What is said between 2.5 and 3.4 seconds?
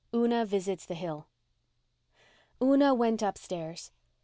Una went